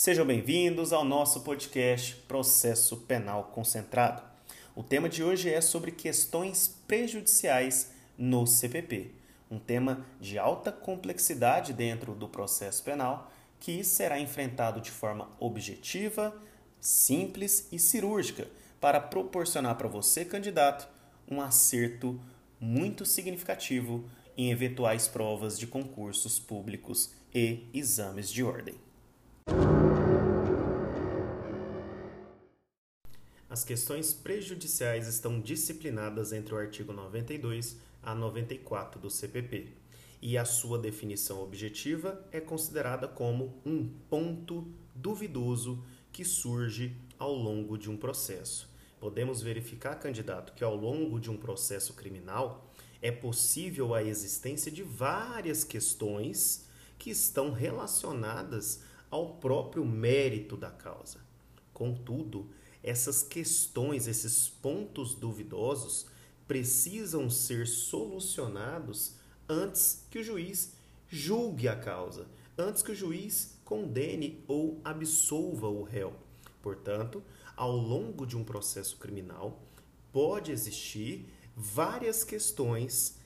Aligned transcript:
Sejam 0.00 0.24
bem-vindos 0.24 0.94
ao 0.94 1.04
nosso 1.04 1.42
podcast 1.42 2.16
Processo 2.26 2.96
Penal 2.96 3.50
Concentrado. 3.52 4.22
O 4.74 4.82
tema 4.82 5.10
de 5.10 5.22
hoje 5.22 5.52
é 5.52 5.60
sobre 5.60 5.90
questões 5.90 6.74
prejudiciais 6.88 7.92
no 8.16 8.46
CPP, 8.46 9.10
um 9.50 9.58
tema 9.58 10.06
de 10.18 10.38
alta 10.38 10.72
complexidade 10.72 11.74
dentro 11.74 12.14
do 12.14 12.26
processo 12.26 12.82
penal 12.82 13.30
que 13.60 13.84
será 13.84 14.18
enfrentado 14.18 14.80
de 14.80 14.90
forma 14.90 15.28
objetiva, 15.38 16.34
simples 16.80 17.68
e 17.70 17.78
cirúrgica 17.78 18.48
para 18.80 19.02
proporcionar 19.02 19.76
para 19.76 19.86
você, 19.86 20.24
candidato, 20.24 20.88
um 21.30 21.42
acerto 21.42 22.18
muito 22.58 23.04
significativo 23.04 24.08
em 24.34 24.50
eventuais 24.50 25.06
provas 25.06 25.58
de 25.58 25.66
concursos 25.66 26.38
públicos 26.38 27.12
e 27.34 27.68
exames 27.74 28.30
de 28.30 28.42
ordem. 28.42 28.76
As 33.50 33.64
questões 33.64 34.14
prejudiciais 34.14 35.08
estão 35.08 35.40
disciplinadas 35.40 36.32
entre 36.32 36.54
o 36.54 36.56
artigo 36.56 36.92
92 36.92 37.78
a 38.00 38.14
94 38.14 39.00
do 39.00 39.10
CPP, 39.10 39.72
e 40.22 40.38
a 40.38 40.44
sua 40.44 40.78
definição 40.78 41.42
objetiva 41.42 42.24
é 42.30 42.38
considerada 42.38 43.08
como 43.08 43.60
um 43.66 43.88
ponto 44.08 44.72
duvidoso 44.94 45.82
que 46.12 46.24
surge 46.24 46.96
ao 47.18 47.34
longo 47.34 47.76
de 47.76 47.90
um 47.90 47.96
processo. 47.96 48.68
Podemos 49.00 49.42
verificar, 49.42 49.96
candidato, 49.96 50.52
que 50.52 50.62
ao 50.62 50.76
longo 50.76 51.18
de 51.18 51.28
um 51.28 51.36
processo 51.36 51.94
criminal 51.94 52.70
é 53.02 53.10
possível 53.10 53.96
a 53.96 54.04
existência 54.04 54.70
de 54.70 54.84
várias 54.84 55.64
questões 55.64 56.68
que 56.96 57.10
estão 57.10 57.50
relacionadas 57.50 58.84
ao 59.10 59.34
próprio 59.34 59.84
mérito 59.84 60.56
da 60.56 60.70
causa. 60.70 61.18
Contudo, 61.74 62.48
essas 62.82 63.22
questões, 63.22 64.06
esses 64.06 64.48
pontos 64.48 65.14
duvidosos, 65.14 66.06
precisam 66.46 67.30
ser 67.30 67.66
solucionados 67.66 69.14
antes 69.48 70.06
que 70.10 70.18
o 70.18 70.24
juiz 70.24 70.74
julgue 71.08 71.68
a 71.68 71.76
causa, 71.76 72.26
antes 72.56 72.82
que 72.82 72.92
o 72.92 72.94
juiz 72.94 73.58
condene 73.64 74.42
ou 74.46 74.80
absolva 74.84 75.68
o 75.68 75.82
réu. 75.82 76.14
Portanto, 76.62 77.22
ao 77.56 77.76
longo 77.76 78.26
de 78.26 78.36
um 78.36 78.44
processo 78.44 78.96
criminal, 78.96 79.60
pode 80.12 80.50
existir 80.50 81.28
várias 81.56 82.24
questões 82.24 83.18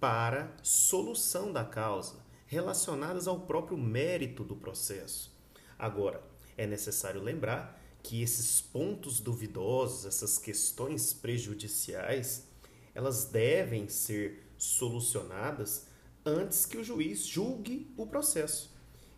para 0.00 0.54
solução 0.62 1.52
da 1.52 1.64
causa, 1.64 2.16
relacionadas 2.46 3.28
ao 3.28 3.40
próprio 3.40 3.78
mérito 3.78 4.42
do 4.42 4.56
processo. 4.56 5.32
Agora, 5.78 6.22
é 6.56 6.66
necessário 6.66 7.22
lembrar 7.22 7.81
que 8.02 8.22
esses 8.22 8.60
pontos 8.60 9.20
duvidosos, 9.20 10.04
essas 10.04 10.38
questões 10.38 11.12
prejudiciais, 11.12 12.48
elas 12.94 13.24
devem 13.24 13.88
ser 13.88 14.42
solucionadas 14.58 15.86
antes 16.24 16.66
que 16.66 16.76
o 16.76 16.84
juiz 16.84 17.24
julgue 17.26 17.92
o 17.96 18.06
processo. 18.06 18.70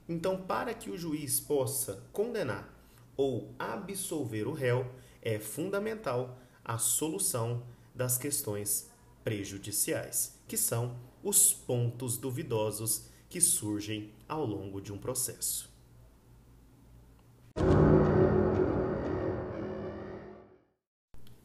Então, 0.08 0.42
para 0.42 0.74
que 0.74 0.90
o 0.90 0.98
juiz 0.98 1.40
possa 1.40 2.04
condenar 2.12 2.72
ou 3.16 3.54
absolver 3.58 4.46
o 4.46 4.52
réu, 4.52 4.90
é 5.22 5.38
fundamental 5.38 6.38
a 6.64 6.76
solução 6.78 7.64
das 7.94 8.18
questões 8.18 8.90
prejudiciais, 9.22 10.38
que 10.46 10.56
são 10.56 10.98
os 11.22 11.52
pontos 11.52 12.18
duvidosos 12.18 13.06
que 13.30 13.40
surgem 13.40 14.12
ao 14.28 14.44
longo 14.44 14.80
de 14.80 14.92
um 14.92 14.98
processo. 14.98 15.73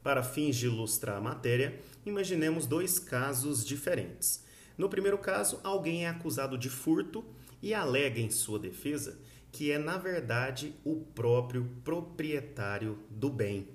Para 0.10 0.24
fins 0.24 0.56
de 0.56 0.66
ilustrar 0.66 1.18
a 1.18 1.22
matéria, 1.22 1.80
imaginemos 2.04 2.66
dois 2.66 2.98
casos 2.98 3.64
diferentes. 3.64 4.44
No 4.76 4.90
primeiro 4.90 5.20
caso, 5.20 5.60
alguém 5.64 6.06
é 6.06 6.10
acusado 6.10 6.58
de 6.58 6.68
furto 6.68 7.24
e 7.62 7.76
alega 7.76 8.20
em 8.20 8.32
sua 8.32 8.58
defesa 8.58 9.20
que 9.52 9.72
é, 9.72 9.78
na 9.78 10.00
verdade, 10.00 10.74
o 10.84 10.96
próprio 10.96 11.70
proprietário 11.84 12.98
do 13.08 13.30
bem. 13.30 13.68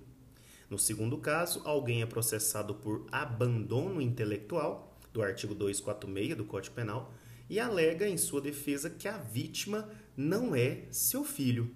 No 0.68 0.76
segundo 0.76 1.18
caso, 1.18 1.62
alguém 1.64 2.02
é 2.02 2.06
processado 2.06 2.74
por 2.74 3.06
abandono 3.12 4.02
intelectual, 4.02 4.98
do 5.12 5.22
artigo 5.22 5.54
246 5.54 6.36
do 6.36 6.44
Código 6.44 6.74
Penal, 6.74 7.14
e 7.48 7.60
alega 7.60 8.08
em 8.08 8.16
sua 8.16 8.40
defesa 8.40 8.90
que 8.90 9.06
a 9.06 9.18
vítima 9.18 9.88
não 10.16 10.52
é 10.52 10.88
seu 10.90 11.22
filho. 11.22 11.70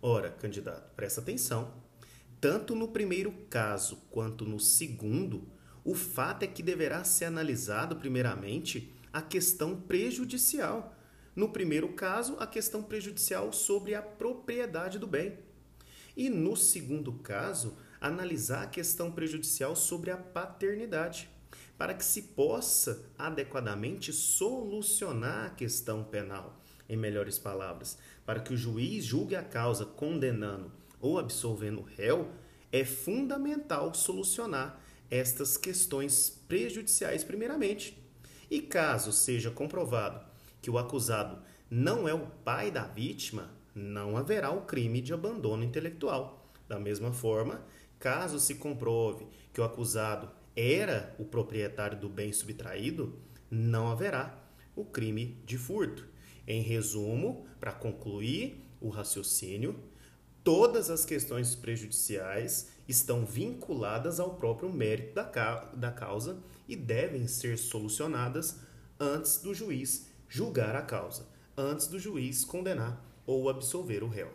Ora, 0.00 0.30
candidato, 0.30 0.94
presta 0.94 1.20
atenção 1.20 1.84
tanto 2.40 2.74
no 2.74 2.88
primeiro 2.88 3.32
caso 3.48 3.96
quanto 4.10 4.44
no 4.44 4.60
segundo, 4.60 5.48
o 5.84 5.94
fato 5.94 6.42
é 6.42 6.46
que 6.46 6.62
deverá 6.62 7.04
ser 7.04 7.26
analisado, 7.26 7.96
primeiramente, 7.96 8.92
a 9.12 9.22
questão 9.22 9.80
prejudicial. 9.80 10.94
No 11.34 11.50
primeiro 11.50 11.92
caso, 11.92 12.36
a 12.38 12.46
questão 12.46 12.82
prejudicial 12.82 13.52
sobre 13.52 13.94
a 13.94 14.02
propriedade 14.02 14.98
do 14.98 15.06
bem. 15.06 15.38
E 16.16 16.28
no 16.28 16.56
segundo 16.56 17.12
caso, 17.12 17.76
analisar 18.00 18.64
a 18.64 18.68
questão 18.68 19.12
prejudicial 19.12 19.76
sobre 19.76 20.10
a 20.10 20.16
paternidade, 20.16 21.30
para 21.78 21.94
que 21.94 22.04
se 22.04 22.22
possa 22.22 23.04
adequadamente 23.18 24.12
solucionar 24.12 25.46
a 25.46 25.50
questão 25.50 26.04
penal. 26.04 26.60
Em 26.88 26.96
melhores 26.96 27.38
palavras, 27.38 27.98
para 28.24 28.40
que 28.40 28.54
o 28.54 28.56
juiz 28.56 29.04
julgue 29.04 29.34
a 29.34 29.42
causa 29.42 29.84
condenando 29.84 30.70
ou 31.00 31.18
absolvendo 31.18 31.80
o 31.80 31.84
réu, 31.84 32.28
é 32.72 32.84
fundamental 32.84 33.94
solucionar 33.94 34.80
estas 35.10 35.56
questões 35.56 36.30
prejudiciais 36.48 37.24
primeiramente. 37.24 37.96
E 38.50 38.60
caso 38.60 39.12
seja 39.12 39.50
comprovado 39.50 40.24
que 40.60 40.70
o 40.70 40.78
acusado 40.78 41.42
não 41.70 42.08
é 42.08 42.14
o 42.14 42.26
pai 42.26 42.70
da 42.70 42.84
vítima, 42.84 43.50
não 43.74 44.16
haverá 44.16 44.50
o 44.50 44.62
crime 44.62 45.00
de 45.00 45.12
abandono 45.12 45.64
intelectual. 45.64 46.50
Da 46.68 46.78
mesma 46.78 47.12
forma, 47.12 47.64
caso 47.98 48.38
se 48.38 48.54
comprove 48.56 49.26
que 49.52 49.60
o 49.60 49.64
acusado 49.64 50.30
era 50.56 51.14
o 51.18 51.24
proprietário 51.24 51.98
do 51.98 52.08
bem 52.08 52.32
subtraído, 52.32 53.18
não 53.50 53.88
haverá 53.88 54.42
o 54.74 54.84
crime 54.84 55.40
de 55.44 55.58
furto. 55.58 56.06
Em 56.46 56.62
resumo, 56.62 57.46
para 57.60 57.72
concluir 57.72 58.64
o 58.80 58.88
raciocínio, 58.88 59.78
todas 60.46 60.90
as 60.90 61.04
questões 61.04 61.56
prejudiciais 61.56 62.68
estão 62.86 63.26
vinculadas 63.26 64.20
ao 64.20 64.34
próprio 64.34 64.72
mérito 64.72 65.12
da, 65.12 65.24
da 65.74 65.90
causa 65.90 66.38
e 66.68 66.76
devem 66.76 67.26
ser 67.26 67.58
solucionadas 67.58 68.60
antes 69.00 69.42
do 69.42 69.52
juiz 69.52 70.08
julgar 70.28 70.76
a 70.76 70.82
causa, 70.82 71.26
antes 71.56 71.88
do 71.88 71.98
juiz 71.98 72.44
condenar 72.44 73.04
ou 73.26 73.50
absolver 73.50 74.04
o 74.04 74.08
réu. 74.08 74.32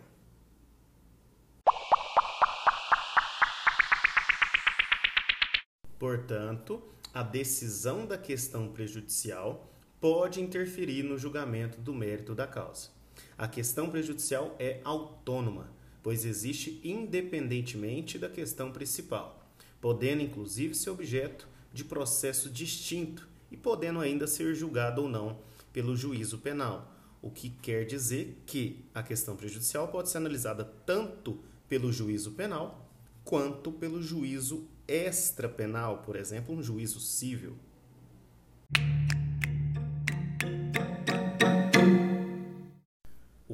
Portanto, 5.97 6.83
a 7.13 7.23
decisão 7.23 8.05
da 8.05 8.17
questão 8.17 8.67
prejudicial 8.67 9.72
pode 10.01 10.41
interferir 10.41 11.03
no 11.03 11.17
julgamento 11.17 11.79
do 11.79 11.93
mérito 11.93 12.35
da 12.35 12.47
causa. 12.47 12.89
A 13.38 13.47
questão 13.47 13.89
prejudicial 13.89 14.57
é 14.59 14.81
autônoma 14.83 15.79
pois 16.03 16.25
existe 16.25 16.79
independentemente 16.84 18.17
da 18.17 18.29
questão 18.29 18.72
principal, 18.72 19.45
podendo 19.79 20.22
inclusive 20.22 20.73
ser 20.75 20.89
objeto 20.89 21.47
de 21.73 21.84
processo 21.84 22.50
distinto 22.50 23.28
e 23.51 23.57
podendo 23.57 24.00
ainda 24.00 24.28
ser 24.28 24.53
julgado 24.56 25.03
ou 25.03 25.09
não 25.09 25.40
pelo 25.72 25.96
juízo 25.96 26.37
penal, 26.37 26.91
o 27.22 27.29
que 27.29 27.49
quer 27.49 27.85
dizer 27.85 28.41
que 28.46 28.84
a 28.93 29.03
questão 29.03 29.35
prejudicial 29.35 29.87
pode 29.87 30.09
ser 30.09 30.17
analisada 30.17 30.66
tanto 30.85 31.40
pelo 31.70 31.91
juízo 31.91 32.31
penal 32.31 32.90
quanto 33.23 33.72
pelo 33.72 34.02
juízo 34.02 34.67
extrapenal, 34.87 35.99
por 35.99 36.16
exemplo, 36.16 36.55
um 36.55 36.64
juízo 36.64 36.99
civil. 36.99 37.55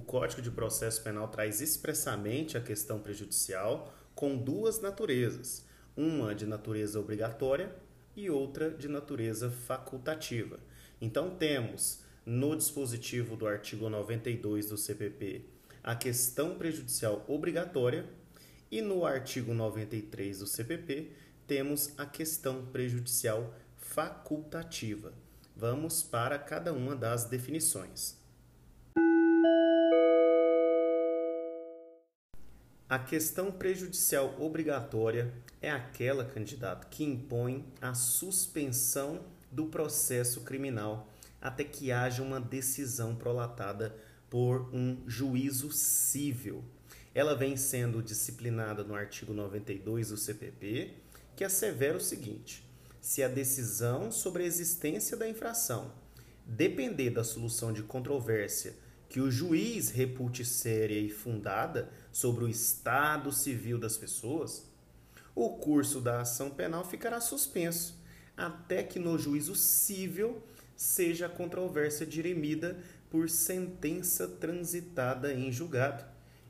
Código 0.07 0.41
de 0.41 0.49
Processo 0.49 1.03
Penal 1.03 1.27
traz 1.27 1.59
expressamente 1.59 2.57
a 2.57 2.61
questão 2.61 2.97
prejudicial 2.97 3.93
com 4.15 4.37
duas 4.37 4.79
naturezas, 4.79 5.65
uma 5.97 6.33
de 6.33 6.45
natureza 6.45 6.97
obrigatória 6.97 7.75
e 8.15 8.29
outra 8.29 8.71
de 8.71 8.87
natureza 8.87 9.51
facultativa. 9.51 10.59
Então 11.01 11.35
temos 11.35 12.03
no 12.25 12.55
dispositivo 12.55 13.35
do 13.35 13.45
artigo 13.45 13.89
92 13.89 14.69
do 14.69 14.77
CPP 14.77 15.45
a 15.83 15.93
questão 15.93 16.57
prejudicial 16.57 17.25
obrigatória 17.27 18.09
e 18.71 18.81
no 18.81 19.05
artigo 19.05 19.53
93 19.53 20.39
do 20.39 20.47
CPP 20.47 21.11
temos 21.45 21.93
a 21.97 22.05
questão 22.05 22.65
prejudicial 22.67 23.53
facultativa. 23.75 25.13
Vamos 25.53 26.01
para 26.01 26.39
cada 26.39 26.71
uma 26.71 26.95
das 26.95 27.25
definições. 27.25 28.16
A 32.89 32.97
questão 32.97 33.51
prejudicial 33.51 34.33
obrigatória 34.39 35.33
é 35.61 35.69
aquela, 35.69 36.23
candidato, 36.23 36.87
que 36.87 37.03
impõe 37.03 37.65
a 37.81 37.93
suspensão 37.93 39.25
do 39.51 39.65
processo 39.65 40.41
criminal 40.41 41.11
até 41.41 41.65
que 41.65 41.91
haja 41.91 42.23
uma 42.23 42.39
decisão 42.39 43.13
prolatada 43.13 43.93
por 44.29 44.73
um 44.73 45.03
juízo 45.05 45.69
civil. 45.69 46.63
Ela 47.13 47.35
vem 47.35 47.57
sendo 47.57 48.01
disciplinada 48.01 48.85
no 48.85 48.95
artigo 48.95 49.33
92 49.33 50.09
do 50.09 50.17
CPP, 50.17 50.93
que 51.35 51.43
assevera 51.43 51.97
o 51.97 52.01
seguinte: 52.01 52.65
se 53.01 53.21
a 53.21 53.27
decisão 53.27 54.13
sobre 54.13 54.43
a 54.43 54.45
existência 54.45 55.17
da 55.17 55.27
infração 55.27 55.91
depender 56.45 57.09
da 57.09 57.25
solução 57.25 57.73
de 57.73 57.83
controvérsia 57.83 58.73
que 59.09 59.19
o 59.19 59.31
juiz 59.31 59.89
repute 59.89 60.43
séria 60.43 60.99
e 60.99 61.09
fundada 61.09 61.89
sobre 62.17 62.45
o 62.45 62.47
estado 62.47 63.31
civil 63.31 63.77
das 63.77 63.95
pessoas, 63.95 64.65
o 65.35 65.51
curso 65.51 66.01
da 66.01 66.21
ação 66.21 66.49
penal 66.49 66.83
ficará 66.83 67.21
suspenso 67.21 67.95
até 68.35 68.81
que 68.81 68.97
no 68.97 69.19
juízo 69.19 69.53
civil 69.53 70.41
seja 70.75 71.27
a 71.27 71.29
controvérsia 71.29 72.07
dirimida 72.07 72.75
por 73.11 73.29
sentença 73.29 74.27
transitada 74.27 75.31
em 75.31 75.51
julgado. 75.51 76.03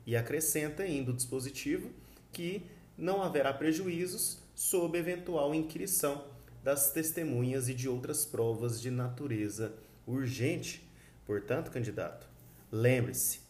E 0.06 0.16
acrescenta 0.16 0.84
ainda 0.84 1.10
o 1.10 1.14
dispositivo 1.14 1.90
que 2.32 2.64
não 2.96 3.22
haverá 3.22 3.52
prejuízos 3.52 4.38
sob 4.54 4.98
eventual 4.98 5.54
inquirição 5.54 6.24
das 6.64 6.90
testemunhas 6.92 7.68
e 7.68 7.74
de 7.74 7.90
outras 7.90 8.24
provas 8.24 8.80
de 8.80 8.90
natureza 8.90 9.74
urgente. 10.06 10.82
Portanto, 11.26 11.70
candidato, 11.70 12.26
lembre-se, 12.72 13.47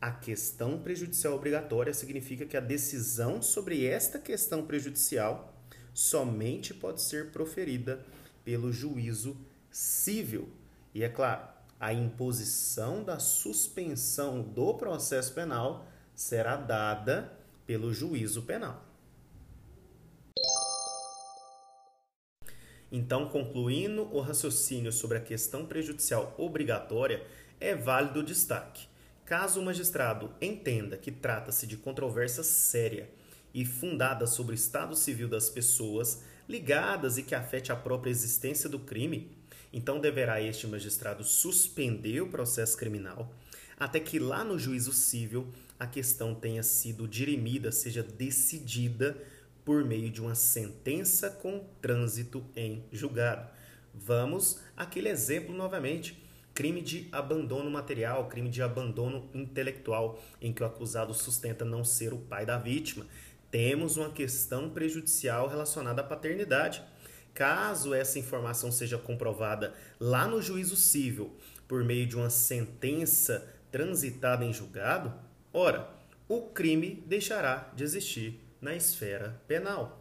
a 0.00 0.10
questão 0.10 0.78
prejudicial 0.78 1.34
obrigatória 1.34 1.92
significa 1.92 2.46
que 2.46 2.56
a 2.56 2.60
decisão 2.60 3.42
sobre 3.42 3.84
esta 3.84 4.18
questão 4.18 4.64
prejudicial 4.64 5.52
somente 5.92 6.72
pode 6.72 7.02
ser 7.02 7.32
proferida 7.32 8.04
pelo 8.44 8.72
juízo 8.72 9.36
civil. 9.70 10.48
E 10.94 11.02
é 11.02 11.08
claro, 11.08 11.48
a 11.80 11.92
imposição 11.92 13.02
da 13.02 13.18
suspensão 13.18 14.42
do 14.42 14.74
processo 14.74 15.34
penal 15.34 15.86
será 16.14 16.56
dada 16.56 17.32
pelo 17.66 17.92
juízo 17.92 18.42
penal. 18.42 18.84
Então, 22.90 23.28
concluindo 23.28 24.02
o 24.14 24.20
raciocínio 24.20 24.90
sobre 24.92 25.18
a 25.18 25.20
questão 25.20 25.66
prejudicial 25.66 26.34
obrigatória, 26.38 27.26
é 27.60 27.74
válido 27.74 28.20
o 28.20 28.24
destaque. 28.24 28.88
Caso 29.28 29.60
o 29.60 29.62
magistrado 29.62 30.32
entenda 30.40 30.96
que 30.96 31.12
trata-se 31.12 31.66
de 31.66 31.76
controvérsia 31.76 32.42
séria 32.42 33.10
e 33.52 33.62
fundada 33.62 34.26
sobre 34.26 34.54
o 34.54 34.56
estado 34.56 34.96
civil 34.96 35.28
das 35.28 35.50
pessoas 35.50 36.22
ligadas 36.48 37.18
e 37.18 37.22
que 37.22 37.34
afete 37.34 37.70
a 37.70 37.76
própria 37.76 38.10
existência 38.10 38.70
do 38.70 38.78
crime, 38.78 39.30
então 39.70 40.00
deverá 40.00 40.40
este 40.40 40.66
magistrado 40.66 41.22
suspender 41.24 42.22
o 42.22 42.30
processo 42.30 42.78
criminal 42.78 43.30
até 43.78 44.00
que 44.00 44.18
lá 44.18 44.42
no 44.42 44.58
juízo 44.58 44.94
civil 44.94 45.52
a 45.78 45.86
questão 45.86 46.34
tenha 46.34 46.62
sido 46.62 47.06
dirimida, 47.06 47.70
seja 47.70 48.02
decidida 48.02 49.14
por 49.62 49.84
meio 49.84 50.08
de 50.08 50.22
uma 50.22 50.34
sentença 50.34 51.28
com 51.28 51.66
trânsito 51.82 52.42
em 52.56 52.82
julgado. 52.90 53.46
Vamos 53.92 54.58
àquele 54.74 55.10
exemplo 55.10 55.54
novamente. 55.54 56.27
Crime 56.58 56.82
de 56.82 57.06
abandono 57.12 57.70
material, 57.70 58.26
crime 58.26 58.50
de 58.50 58.60
abandono 58.60 59.30
intelectual, 59.32 60.20
em 60.42 60.52
que 60.52 60.60
o 60.60 60.66
acusado 60.66 61.14
sustenta 61.14 61.64
não 61.64 61.84
ser 61.84 62.12
o 62.12 62.18
pai 62.18 62.44
da 62.44 62.58
vítima. 62.58 63.06
Temos 63.48 63.96
uma 63.96 64.10
questão 64.10 64.68
prejudicial 64.68 65.46
relacionada 65.46 66.00
à 66.00 66.04
paternidade. 66.04 66.82
Caso 67.32 67.94
essa 67.94 68.18
informação 68.18 68.72
seja 68.72 68.98
comprovada 68.98 69.72
lá 70.00 70.26
no 70.26 70.42
juízo 70.42 70.74
civil 70.74 71.36
por 71.68 71.84
meio 71.84 72.08
de 72.08 72.16
uma 72.16 72.28
sentença 72.28 73.48
transitada 73.70 74.44
em 74.44 74.52
julgado, 74.52 75.14
ora, 75.52 75.88
o 76.28 76.40
crime 76.40 77.04
deixará 77.06 77.70
de 77.76 77.84
existir 77.84 78.40
na 78.60 78.74
esfera 78.74 79.40
penal. 79.46 79.97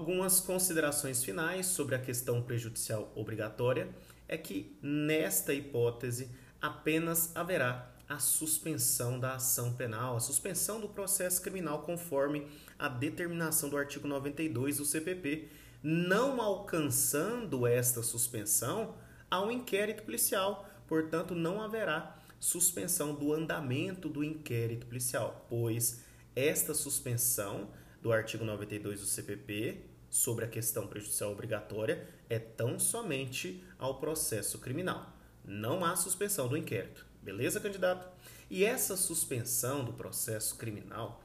Algumas 0.00 0.40
considerações 0.40 1.22
finais 1.22 1.66
sobre 1.66 1.94
a 1.94 1.98
questão 1.98 2.40
prejudicial 2.40 3.12
obrigatória 3.14 3.86
é 4.26 4.38
que, 4.38 4.78
nesta 4.80 5.52
hipótese, 5.52 6.30
apenas 6.58 7.36
haverá 7.36 7.92
a 8.08 8.18
suspensão 8.18 9.20
da 9.20 9.34
ação 9.34 9.74
penal, 9.74 10.16
a 10.16 10.20
suspensão 10.20 10.80
do 10.80 10.88
processo 10.88 11.42
criminal 11.42 11.82
conforme 11.82 12.46
a 12.78 12.88
determinação 12.88 13.68
do 13.68 13.76
artigo 13.76 14.08
92 14.08 14.78
do 14.78 14.86
CPP, 14.86 15.48
não 15.82 16.40
alcançando 16.40 17.66
esta 17.66 18.02
suspensão 18.02 18.94
ao 19.30 19.52
inquérito 19.52 20.04
policial. 20.04 20.66
Portanto, 20.88 21.34
não 21.34 21.60
haverá 21.60 22.18
suspensão 22.38 23.14
do 23.14 23.34
andamento 23.34 24.08
do 24.08 24.24
inquérito 24.24 24.86
policial, 24.86 25.44
pois 25.50 26.02
esta 26.34 26.72
suspensão 26.72 27.68
do 28.00 28.10
artigo 28.10 28.46
92 28.46 29.00
do 29.00 29.06
CPP 29.06 29.89
sobre 30.10 30.44
a 30.44 30.48
questão 30.48 30.86
prejudicial 30.86 31.30
obrigatória 31.30 32.06
é 32.28 32.38
tão 32.38 32.78
somente 32.78 33.62
ao 33.78 34.00
processo 34.00 34.58
criminal. 34.58 35.16
Não 35.44 35.84
há 35.84 35.94
suspensão 35.96 36.48
do 36.48 36.56
inquérito. 36.56 37.06
Beleza, 37.22 37.60
candidato? 37.60 38.08
E 38.50 38.64
essa 38.64 38.96
suspensão 38.96 39.84
do 39.84 39.92
processo 39.92 40.56
criminal 40.56 41.22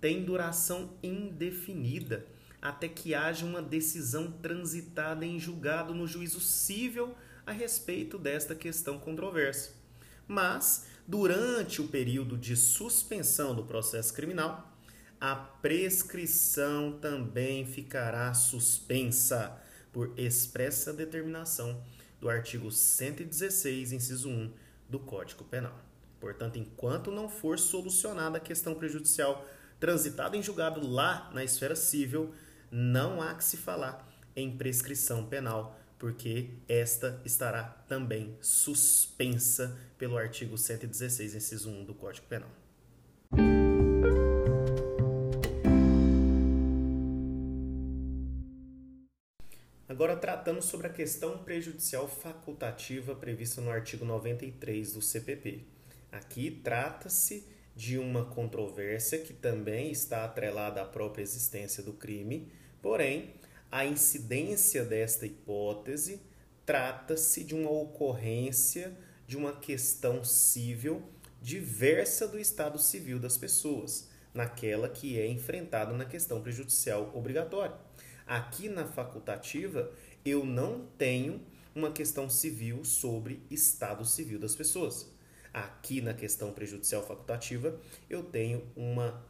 tem 0.00 0.24
duração 0.24 0.90
indefinida 1.02 2.26
até 2.60 2.88
que 2.88 3.14
haja 3.14 3.44
uma 3.44 3.60
decisão 3.60 4.30
transitada 4.30 5.26
em 5.26 5.38
julgado 5.38 5.94
no 5.94 6.06
juízo 6.06 6.40
civil 6.40 7.14
a 7.44 7.52
respeito 7.52 8.18
desta 8.18 8.54
questão 8.54 8.98
controversa. 8.98 9.72
Mas, 10.26 10.86
durante 11.06 11.82
o 11.82 11.88
período 11.88 12.38
de 12.38 12.56
suspensão 12.56 13.54
do 13.54 13.64
processo 13.64 14.14
criminal, 14.14 14.71
a 15.22 15.36
prescrição 15.36 16.98
também 16.98 17.64
ficará 17.64 18.34
suspensa 18.34 19.56
por 19.92 20.12
expressa 20.18 20.92
determinação 20.92 21.80
do 22.20 22.28
artigo 22.28 22.72
116, 22.72 23.92
inciso 23.92 24.28
1 24.28 24.52
do 24.88 24.98
Código 24.98 25.44
Penal. 25.44 25.78
Portanto, 26.18 26.58
enquanto 26.58 27.12
não 27.12 27.28
for 27.28 27.56
solucionada 27.56 28.38
a 28.38 28.40
questão 28.40 28.74
prejudicial 28.74 29.46
transitada 29.78 30.36
em 30.36 30.42
julgado 30.42 30.84
lá 30.84 31.30
na 31.32 31.44
esfera 31.44 31.76
civil, 31.76 32.34
não 32.68 33.22
há 33.22 33.32
que 33.36 33.44
se 33.44 33.56
falar 33.56 34.04
em 34.34 34.56
prescrição 34.56 35.24
penal, 35.24 35.78
porque 36.00 36.50
esta 36.68 37.22
estará 37.24 37.62
também 37.86 38.36
suspensa 38.40 39.78
pelo 39.96 40.18
artigo 40.18 40.58
116, 40.58 41.36
inciso 41.36 41.70
1 41.70 41.84
do 41.84 41.94
Código 41.94 42.26
Penal. 42.26 42.61
Agora, 49.92 50.16
tratando 50.16 50.62
sobre 50.62 50.86
a 50.86 50.90
questão 50.90 51.44
prejudicial 51.44 52.08
facultativa 52.08 53.14
prevista 53.14 53.60
no 53.60 53.70
artigo 53.70 54.06
93 54.06 54.94
do 54.94 55.02
CPP. 55.02 55.66
Aqui 56.10 56.50
trata-se 56.50 57.46
de 57.76 57.98
uma 57.98 58.24
controvérsia 58.24 59.18
que 59.18 59.34
também 59.34 59.90
está 59.90 60.24
atrelada 60.24 60.80
à 60.80 60.86
própria 60.86 61.22
existência 61.22 61.82
do 61.82 61.92
crime, 61.92 62.50
porém, 62.80 63.34
a 63.70 63.84
incidência 63.84 64.82
desta 64.82 65.26
hipótese 65.26 66.22
trata-se 66.64 67.44
de 67.44 67.54
uma 67.54 67.70
ocorrência 67.70 68.96
de 69.26 69.36
uma 69.36 69.52
questão 69.52 70.24
civil 70.24 71.02
diversa 71.38 72.26
do 72.26 72.38
estado 72.38 72.78
civil 72.78 73.18
das 73.18 73.36
pessoas, 73.36 74.08
naquela 74.32 74.88
que 74.88 75.18
é 75.18 75.26
enfrentada 75.26 75.92
na 75.92 76.06
questão 76.06 76.40
prejudicial 76.40 77.10
obrigatória. 77.14 77.76
Aqui 78.32 78.66
na 78.66 78.86
facultativa, 78.86 79.92
eu 80.24 80.42
não 80.42 80.86
tenho 80.96 81.38
uma 81.74 81.92
questão 81.92 82.30
civil 82.30 82.82
sobre 82.82 83.42
estado 83.50 84.06
civil 84.06 84.38
das 84.38 84.54
pessoas. 84.54 85.06
Aqui 85.52 86.00
na 86.00 86.14
questão 86.14 86.50
prejudicial 86.50 87.06
facultativa, 87.06 87.78
eu 88.08 88.22
tenho 88.22 88.66
uma 88.74 89.22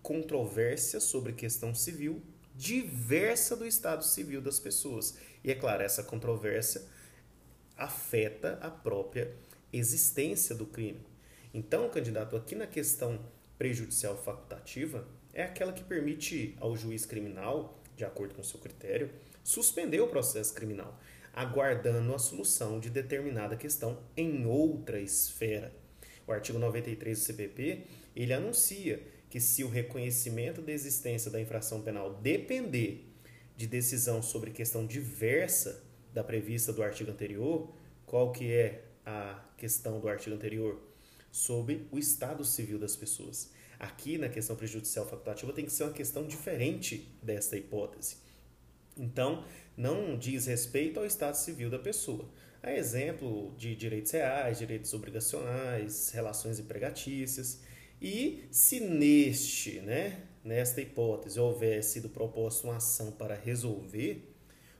controvérsia 0.00 1.00
sobre 1.00 1.34
questão 1.34 1.74
civil 1.74 2.22
diversa 2.54 3.54
do 3.54 3.66
estado 3.66 4.02
civil 4.02 4.40
das 4.40 4.58
pessoas. 4.58 5.18
E 5.44 5.50
é 5.50 5.54
claro, 5.54 5.82
essa 5.82 6.02
controvérsia 6.02 6.82
afeta 7.76 8.58
a 8.62 8.70
própria 8.70 9.36
existência 9.70 10.54
do 10.54 10.64
crime. 10.64 11.06
Então, 11.52 11.90
candidato, 11.90 12.34
aqui 12.34 12.54
na 12.54 12.66
questão 12.66 13.20
prejudicial 13.58 14.16
facultativa, 14.16 15.06
é 15.34 15.42
aquela 15.42 15.74
que 15.74 15.84
permite 15.84 16.56
ao 16.58 16.74
juiz 16.74 17.04
criminal 17.04 17.82
de 17.96 18.04
acordo 18.04 18.34
com 18.34 18.42
o 18.42 18.44
seu 18.44 18.60
critério, 18.60 19.10
suspender 19.42 20.00
o 20.00 20.08
processo 20.08 20.54
criminal 20.54 20.98
aguardando 21.36 22.14
a 22.14 22.18
solução 22.18 22.80
de 22.80 22.88
determinada 22.88 23.56
questão 23.56 23.98
em 24.16 24.46
outra 24.46 24.98
esfera. 24.98 25.70
O 26.26 26.32
artigo 26.32 26.58
93 26.58 27.18
do 27.18 27.22
CPP, 27.22 27.84
ele 28.16 28.32
anuncia 28.32 29.02
que 29.28 29.38
se 29.38 29.62
o 29.62 29.68
reconhecimento 29.68 30.62
da 30.62 30.72
existência 30.72 31.30
da 31.30 31.38
infração 31.38 31.82
penal 31.82 32.14
depender 32.14 33.06
de 33.54 33.66
decisão 33.66 34.22
sobre 34.22 34.50
questão 34.50 34.86
diversa 34.86 35.84
da 36.14 36.24
prevista 36.24 36.72
do 36.72 36.82
artigo 36.82 37.10
anterior, 37.10 37.70
qual 38.06 38.32
que 38.32 38.50
é 38.50 38.84
a 39.04 39.44
questão 39.58 40.00
do 40.00 40.08
artigo 40.08 40.34
anterior? 40.34 40.80
Sobre 41.30 41.86
o 41.92 41.98
estado 41.98 42.46
civil 42.46 42.78
das 42.78 42.96
pessoas. 42.96 43.50
Aqui, 43.78 44.16
na 44.16 44.28
questão 44.28 44.56
prejudicial 44.56 45.06
facultativa, 45.06 45.52
tem 45.52 45.64
que 45.64 45.72
ser 45.72 45.84
uma 45.84 45.92
questão 45.92 46.26
diferente 46.26 47.08
desta 47.22 47.56
hipótese. 47.56 48.16
Então, 48.96 49.44
não 49.76 50.16
diz 50.16 50.46
respeito 50.46 50.98
ao 50.98 51.04
estado 51.04 51.34
civil 51.34 51.68
da 51.68 51.78
pessoa. 51.78 52.26
A 52.62 52.72
exemplo 52.72 53.54
de 53.58 53.76
direitos 53.76 54.12
reais, 54.12 54.58
direitos 54.58 54.92
obrigacionais, 54.94 56.10
relações 56.10 56.58
empregatícias. 56.58 57.60
E 58.00 58.44
se 58.50 58.80
neste, 58.80 59.80
né, 59.80 60.22
nesta 60.42 60.80
hipótese, 60.80 61.38
houver 61.38 61.82
sido 61.84 62.08
proposta 62.08 62.66
uma 62.66 62.76
ação 62.76 63.12
para 63.12 63.34
resolver, 63.34 64.32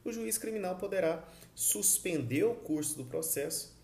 o 0.05 0.13
juiz 0.13 0.39
criminal 0.39 0.77
poderá 0.77 1.29
suspender 1.55 2.45
o 2.45 2.55
curso 2.55 2.97
do 2.97 3.05
processo 3.05 3.77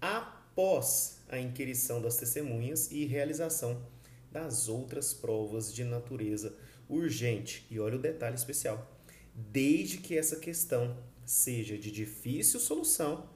após 0.00 1.18
a 1.28 1.38
inquirição 1.38 2.00
das 2.00 2.16
testemunhas 2.16 2.90
e 2.90 3.04
realização 3.04 3.80
das 4.30 4.68
outras 4.68 5.12
provas 5.12 5.72
de 5.72 5.84
natureza 5.84 6.56
urgente. 6.88 7.66
E 7.70 7.78
olha 7.78 7.96
o 7.96 8.00
detalhe 8.00 8.36
especial: 8.36 8.90
desde 9.34 9.98
que 9.98 10.16
essa 10.16 10.36
questão 10.36 10.96
seja 11.24 11.78
de 11.78 11.90
difícil 11.90 12.58
solução 12.58 13.28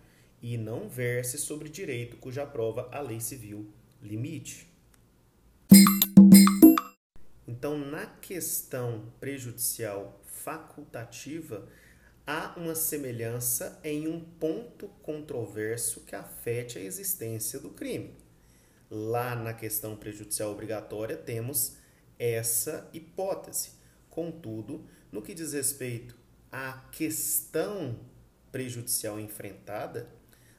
e 0.43 0.59
não 0.59 0.89
verse 0.89 1.39
sobre 1.39 1.69
direito 1.69 2.17
cuja 2.17 2.45
prova 2.45 2.89
a 2.93 3.01
lei 3.01 3.21
civil 3.21 3.73
limite. 4.03 4.69
Então, 7.47 7.79
na 7.79 8.07
questão 8.07 9.13
prejudicial 9.21 10.21
facultativa, 10.27 11.67
há 12.27 12.55
uma 12.57 12.75
semelhança 12.75 13.81
em 13.83 14.09
um 14.09 14.21
ponto 14.21 14.89
controverso 15.03 16.01
que 16.01 16.15
afete 16.15 16.79
a 16.79 16.83
existência 16.83 17.59
do 17.59 17.71
crime. 17.71 18.24
Lá 18.97 19.35
na 19.35 19.53
questão 19.53 19.97
prejudicial 19.97 20.53
obrigatória 20.53 21.17
temos 21.17 21.77
essa 22.17 22.89
hipótese. 22.93 23.73
Contudo, 24.09 24.87
no 25.11 25.21
que 25.21 25.35
diz 25.35 25.53
respeito 25.53 26.17
à 26.53 26.75
questão 26.93 27.99
prejudicial 28.53 29.19
enfrentada, 29.19 30.09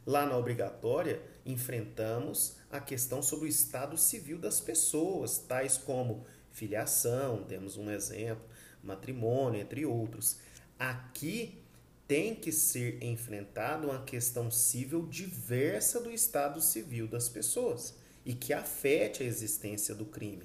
lá 0.06 0.26
na 0.26 0.38
obrigatória 0.38 1.22
enfrentamos 1.46 2.58
a 2.70 2.82
questão 2.82 3.24
sobre 3.24 3.46
o 3.46 3.48
estado 3.48 3.98
civil 3.98 4.38
das 4.38 4.60
pessoas, 4.60 5.38
tais 5.38 5.78
como 5.78 6.26
filiação, 6.52 7.46
temos 7.46 7.78
um 7.78 7.90
exemplo, 7.90 8.44
matrimônio, 8.84 9.62
entre 9.62 9.86
outros. 9.86 10.40
Aqui 10.78 11.64
tem 12.06 12.36
que 12.36 12.52
ser 12.52 13.02
enfrentada 13.02 13.88
uma 13.88 14.04
questão 14.04 14.52
civil 14.52 15.08
diversa 15.08 16.02
do 16.02 16.12
estado 16.12 16.60
civil 16.60 17.08
das 17.08 17.30
pessoas 17.30 18.04
e 18.26 18.34
que 18.34 18.52
afete 18.52 19.22
a 19.22 19.26
existência 19.26 19.94
do 19.94 20.06
crime. 20.06 20.44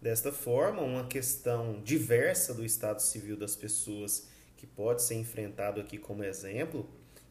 Desta 0.00 0.30
forma, 0.30 0.82
uma 0.82 1.06
questão 1.06 1.80
diversa 1.82 2.54
do 2.54 2.64
estado 2.64 3.00
civil 3.00 3.36
das 3.36 3.56
pessoas, 3.56 4.28
que 4.56 4.66
pode 4.66 5.02
ser 5.02 5.14
enfrentado 5.14 5.80
aqui 5.80 5.98
como 5.98 6.22
exemplo, 6.22 6.88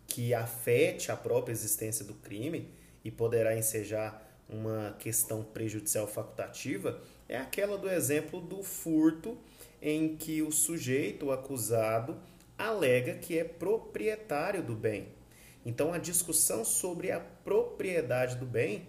que 0.08 0.34
afete 0.34 1.12
a 1.12 1.16
própria 1.16 1.54
existência 1.54 2.04
do 2.04 2.16
crime 2.16 2.70
e 3.04 3.12
poderá 3.12 3.56
ensejar 3.56 4.22
uma 4.50 4.96
questão 5.00 5.44
prejudicial 5.44 6.08
facultativa, 6.08 7.02
é 7.30 7.38
aquela 7.38 7.78
do 7.78 7.90
exemplo 7.90 8.42
do 8.42 8.62
furto, 8.62 9.38
em 9.82 10.18
que 10.18 10.42
o 10.42 10.52
sujeito, 10.52 11.28
o 11.28 11.32
acusado, 11.32 12.20
alega 12.58 13.16
que 13.16 13.38
é 13.38 13.44
proprietário 13.44 14.64
do 14.64 14.76
bem 14.76 15.08
então, 15.66 15.94
a 15.94 15.98
discussão 15.98 16.66
sobre 16.66 17.12
a 17.12 17.20
propriedade 17.20 18.36
do 18.36 18.46
bem 18.46 18.88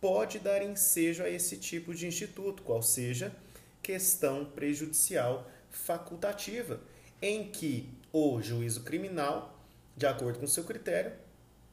pode 0.00 0.38
dar 0.38 0.62
ensejo 0.62 1.22
a 1.22 1.30
esse 1.30 1.56
tipo 1.56 1.94
de 1.94 2.06
instituto, 2.06 2.62
qual 2.62 2.82
seja 2.82 3.32
questão 3.82 4.44
prejudicial 4.44 5.50
facultativa, 5.70 6.80
em 7.20 7.50
que 7.50 7.88
o 8.12 8.40
juízo 8.40 8.82
criminal, 8.82 9.58
de 9.96 10.06
acordo 10.06 10.38
com 10.38 10.46
seu 10.46 10.64
critério, 10.64 11.12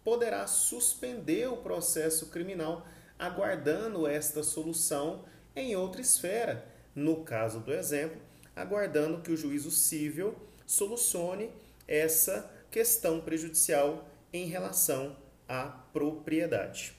poderá 0.04 0.48
suspender 0.48 1.48
o 1.48 1.58
processo 1.58 2.28
criminal 2.28 2.86
aguardando 3.20 4.08
esta 4.08 4.42
solução 4.42 5.24
em 5.56 5.76
outra 5.76 6.02
esfera. 6.02 6.66
No 6.96 7.24
caso 7.24 7.60
do 7.60 7.72
exemplo, 7.72 8.20
aguardando 8.56 9.22
que 9.22 9.32
o 9.32 9.38
juízo 9.38 9.70
civil 9.70 10.36
solucione 10.66 11.52
essa 11.88 12.50
questão 12.72 13.22
prejudicial 13.22 14.08
em 14.34 14.46
relação 14.46 15.16
à 15.48 15.66
propriedade. 15.66 16.94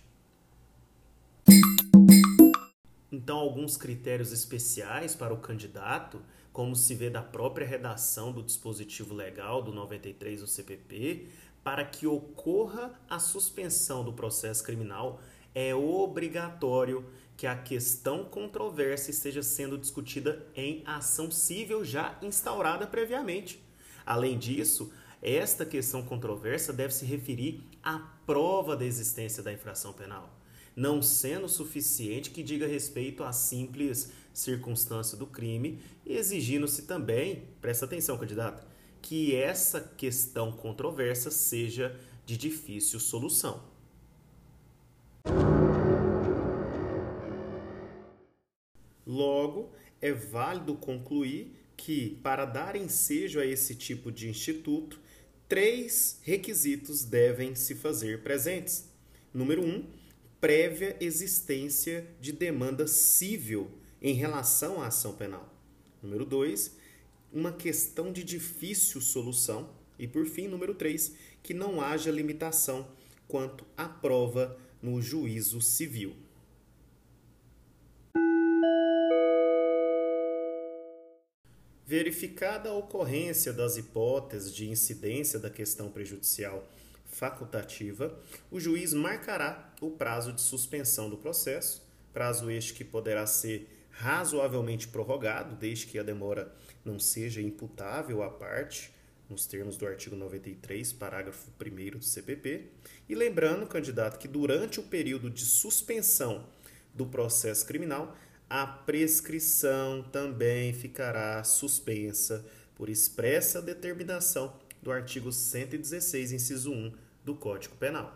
Então, 3.11 3.39
alguns 3.39 3.77
critérios 3.77 4.33
especiais 4.33 5.15
para 5.15 5.35
o 5.35 5.39
candidato, 5.39 6.23
como 6.53 6.75
se 6.75 6.95
vê 6.95 7.11
da 7.11 7.23
própria 7.23 7.67
redação 7.67 8.33
do 8.33 8.43
dispositivo 8.43 9.15
legal 9.15 9.63
do 9.63 9.73
93 9.73 10.41
do 10.41 10.47
CPP, 10.47 11.29
para 11.63 11.85
que 11.85 12.07
ocorra 12.07 12.93
a 13.09 13.19
suspensão 13.19 14.05
do 14.05 14.13
processo 14.13 14.65
criminal, 14.65 15.21
é 15.55 15.75
obrigatório 15.75 17.05
que 17.37 17.47
a 17.47 17.57
questão 17.57 18.25
controversa 18.25 19.11
esteja 19.11 19.43
sendo 19.43 19.79
discutida 19.79 20.47
em 20.55 20.83
ação 20.87 21.31
civil 21.31 21.85
já 21.85 22.19
instaurada 22.23 22.87
previamente. 22.87 23.63
Além 24.05 24.39
disso, 24.39 24.93
esta 25.23 25.65
questão 25.65 26.03
controversa 26.03 26.73
deve 26.73 26.93
se 26.93 27.05
referir 27.05 27.63
à 27.81 27.99
prova 28.27 28.77
da 28.77 28.85
existência 28.85 29.41
da 29.41 29.53
infração 29.53 29.93
penal, 29.93 30.37
não 30.75 31.01
sendo 31.01 31.49
suficiente 31.49 32.31
que 32.31 32.43
diga 32.43 32.67
respeito 32.67 33.23
à 33.23 33.33
simples 33.33 34.11
circunstância 34.35 35.17
do 35.17 35.27
crime 35.27 35.79
exigindo-se 36.05 36.83
também, 36.83 37.45
presta 37.61 37.85
atenção, 37.85 38.19
candidato, 38.19 38.67
que 39.01 39.35
essa 39.37 39.81
questão 39.81 40.51
controversa 40.51 41.31
seja 41.31 41.97
de 42.27 42.37
difícil 42.37 42.99
solução. 42.99 43.63
Logo, 49.07 49.73
é 50.01 50.13
válido 50.13 50.75
concluir 50.75 51.55
que, 51.77 52.19
para 52.23 52.45
dar 52.45 52.77
ensejo 52.77 53.41
a 53.41 53.47
esse 53.47 53.75
tipo 53.75 54.11
de 54.11 54.29
instituto, 54.29 55.01
três 55.53 56.19
requisitos 56.23 57.05
devem 57.05 57.55
se 57.55 57.75
fazer 57.75 58.23
presentes. 58.23 58.87
Número 59.35 59.63
um, 59.63 59.85
prévia 60.41 60.97
existência 60.99 62.07
de 62.23 62.33
demanda 62.33 62.87
civil 62.87 63.71
em 64.01 64.15
relação 64.15 64.81
à 64.81 64.87
ação 64.87 65.13
penal. 65.13 65.55
Número 66.03 66.25
dois, 66.25 66.75
uma 67.31 67.53
questão 67.53 68.11
de 68.11 68.25
difícil 68.25 68.99
solução. 69.03 69.69
E 69.99 70.09
por 70.09 70.25
fim, 70.25 70.49
número 70.49 70.75
três, 70.75 71.13
que 71.43 71.53
não 71.53 71.83
haja 71.83 72.11
limitação 72.11 72.89
quanto 73.29 73.67
à 73.77 73.87
prova 73.87 74.59
no 74.81 75.03
juízo 75.03 75.61
civil. 75.61 76.17
Verificada 81.93 82.71
a 82.71 82.73
ocorrência 82.73 83.53
das 83.53 83.77
hipóteses 83.77 84.55
de 84.55 84.67
incidência 84.67 85.39
da 85.39 85.51
questão 85.51 85.91
prejudicial 85.91 86.67
facultativa, 87.05 88.19
o 88.51 88.59
juiz 88.59 88.95
marcará 88.95 89.75
o 89.79 89.91
prazo 89.91 90.33
de 90.33 90.41
suspensão 90.41 91.11
do 91.11 91.19
processo, 91.19 91.87
prazo 92.11 92.51
este 92.51 92.73
que 92.73 92.83
poderá 92.83 93.27
ser 93.27 93.69
razoavelmente 93.91 94.89
prorrogado, 94.89 95.55
desde 95.55 95.85
que 95.85 95.99
a 95.99 96.03
demora 96.03 96.51
não 96.83 96.99
seja 96.99 97.43
imputável 97.43 98.23
à 98.23 98.31
parte, 98.31 98.91
nos 99.29 99.45
termos 99.45 99.77
do 99.77 99.87
artigo 99.87 100.17
93, 100.17 100.95
parágrafo 100.95 101.51
1 101.61 101.99
do 101.99 102.03
CPP. 102.03 102.71
E 103.07 103.15
lembrando, 103.15 103.67
candidato, 103.67 104.19
que 104.19 104.27
durante 104.27 104.81
o 104.81 104.85
período 104.85 105.29
de 105.29 105.45
suspensão 105.45 106.49
do 106.95 107.05
processo 107.05 107.67
criminal, 107.67 108.17
a 108.55 108.67
prescrição 108.67 110.03
também 110.03 110.75
ficará 110.75 111.43
suspensa 111.43 112.45
por 112.75 112.91
expressa 112.91 113.63
determinação 113.63 114.55
do 114.83 114.93
artigo 114.93 115.33
116, 115.33 116.33
inciso 116.33 116.71
1 116.71 116.93
do 117.25 117.35
Código 117.35 117.75
Penal. 117.77 118.15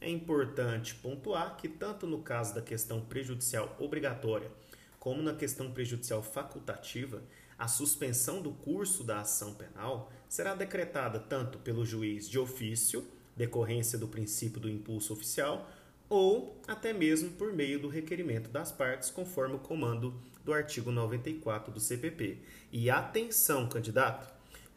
É 0.00 0.08
importante 0.08 0.94
pontuar 0.94 1.58
que, 1.58 1.68
tanto 1.68 2.06
no 2.06 2.22
caso 2.22 2.54
da 2.54 2.62
questão 2.62 3.02
prejudicial 3.02 3.76
obrigatória 3.78 4.50
como 4.98 5.20
na 5.20 5.34
questão 5.34 5.70
prejudicial 5.72 6.22
facultativa, 6.22 7.22
a 7.58 7.68
suspensão 7.68 8.40
do 8.40 8.50
curso 8.50 9.04
da 9.04 9.20
ação 9.20 9.52
penal 9.52 10.10
será 10.26 10.54
decretada 10.54 11.20
tanto 11.20 11.58
pelo 11.58 11.84
juiz 11.84 12.26
de 12.26 12.38
ofício, 12.38 13.06
decorrência 13.36 13.98
do 13.98 14.08
princípio 14.08 14.58
do 14.58 14.70
impulso 14.70 15.12
oficial, 15.12 15.68
ou 16.12 16.60
até 16.68 16.92
mesmo 16.92 17.30
por 17.30 17.54
meio 17.54 17.80
do 17.80 17.88
requerimento 17.88 18.50
das 18.50 18.70
partes, 18.70 19.08
conforme 19.08 19.54
o 19.54 19.58
comando 19.58 20.14
do 20.44 20.52
artigo 20.52 20.92
94 20.92 21.72
do 21.72 21.80
CPP. 21.80 22.36
E 22.70 22.90
atenção, 22.90 23.66
candidato, 23.66 24.30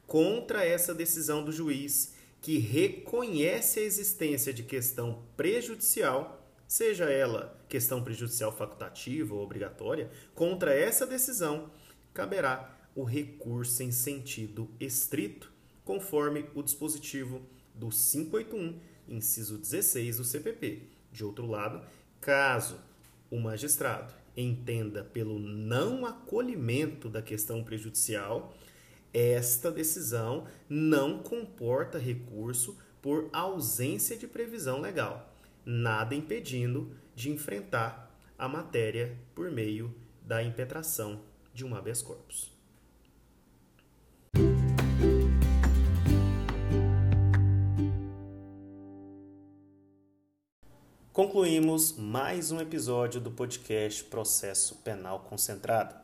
contra 0.08 0.64
essa 0.64 0.96
decisão 0.96 1.44
do 1.44 1.52
juiz 1.52 2.16
que 2.40 2.58
reconhece 2.58 3.82
a 3.82 3.84
existência 3.84 4.54
de 4.54 4.64
questão 4.64 5.24
prejudicial, 5.36 6.42
seja 6.66 7.12
ela 7.12 7.62
questão 7.68 8.02
prejudicial 8.02 8.56
facultativa 8.56 9.36
ou 9.36 9.44
obrigatória, 9.44 10.10
contra 10.34 10.74
essa 10.74 11.06
decisão 11.06 11.70
caberá 12.14 12.80
o 12.96 13.04
recurso 13.04 13.84
em 13.84 13.92
sentido 13.92 14.70
estrito, 14.80 15.52
conforme 15.84 16.46
o 16.56 16.64
dispositivo 16.64 17.42
do 17.74 17.90
581, 17.90 18.80
inciso 19.10 19.58
16 19.58 20.16
do 20.16 20.24
CPP. 20.24 20.95
De 21.16 21.24
outro 21.24 21.48
lado, 21.48 21.82
caso 22.20 22.78
o 23.32 23.40
magistrado 23.40 24.14
entenda 24.36 25.02
pelo 25.02 25.40
não 25.40 26.06
acolhimento 26.06 27.08
da 27.08 27.22
questão 27.22 27.64
prejudicial, 27.64 28.54
esta 29.14 29.72
decisão 29.72 30.46
não 30.68 31.20
comporta 31.20 31.98
recurso 31.98 32.78
por 33.02 33.30
ausência 33.32 34.18
de 34.18 34.28
previsão 34.28 34.82
legal, 34.82 35.34
nada 35.66 36.14
impedindo 36.14 36.92
de 37.16 37.32
enfrentar 37.32 38.14
a 38.38 38.50
matéria 38.50 39.18
por 39.34 39.50
meio 39.50 39.96
da 40.22 40.44
impetração 40.44 41.22
de 41.54 41.66
um 41.66 41.74
habeas 41.74 42.02
corpus. 42.02 42.55
Concluímos 51.16 51.94
mais 51.98 52.52
um 52.52 52.60
episódio 52.60 53.22
do 53.22 53.32
podcast 53.32 54.04
Processo 54.04 54.76
Penal 54.84 55.22
Concentrado. 55.22 55.96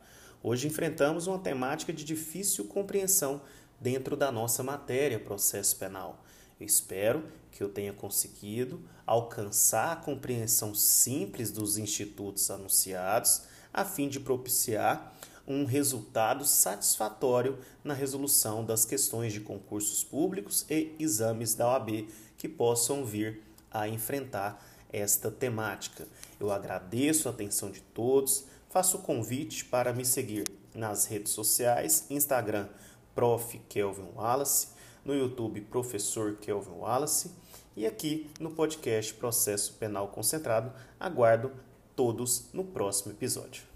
Hoje 0.42 0.66
enfrentamos 0.66 1.26
uma 1.26 1.38
temática 1.38 1.92
de 1.92 2.02
difícil 2.02 2.64
compreensão 2.64 3.42
dentro 3.78 4.16
da 4.16 4.32
nossa 4.32 4.62
matéria 4.62 5.20
processo 5.20 5.76
penal. 5.76 6.24
Eu 6.58 6.64
espero 6.64 7.24
que 7.50 7.62
eu 7.62 7.68
tenha 7.68 7.92
conseguido 7.92 8.80
alcançar 9.06 9.92
a 9.92 9.96
compreensão 9.96 10.74
simples 10.74 11.50
dos 11.50 11.76
institutos 11.76 12.50
anunciados, 12.50 13.42
a 13.70 13.84
fim 13.84 14.08
de 14.08 14.18
propiciar 14.18 15.12
um 15.46 15.66
resultado 15.66 16.46
satisfatório 16.46 17.58
na 17.84 17.92
resolução 17.92 18.64
das 18.64 18.86
questões 18.86 19.34
de 19.34 19.40
concursos 19.40 20.02
públicos 20.02 20.64
e 20.70 20.96
exames 20.98 21.54
da 21.54 21.68
OAB 21.68 22.08
que 22.38 22.48
possam 22.48 23.04
vir 23.04 23.42
a 23.70 23.86
enfrentar 23.86 24.71
esta 24.92 25.30
temática. 25.30 26.06
Eu 26.38 26.50
agradeço 26.50 27.28
a 27.28 27.32
atenção 27.32 27.70
de 27.70 27.80
todos, 27.80 28.44
faço 28.68 28.98
o 28.98 29.02
convite 29.02 29.64
para 29.64 29.92
me 29.92 30.04
seguir 30.04 30.44
nas 30.74 31.06
redes 31.06 31.32
sociais, 31.32 32.06
Instagram, 32.10 32.68
Prof. 33.14 33.58
Kelvin 33.68 34.08
Wallace, 34.14 34.68
no 35.04 35.14
YouTube, 35.14 35.60
Professor 35.62 36.36
Kelvin 36.36 36.78
Wallace, 36.78 37.30
e 37.76 37.86
aqui 37.86 38.30
no 38.38 38.50
podcast 38.50 39.14
Processo 39.14 39.74
Penal 39.74 40.08
Concentrado. 40.08 40.72
Aguardo 41.00 41.52
todos 41.96 42.46
no 42.52 42.64
próximo 42.64 43.12
episódio. 43.12 43.71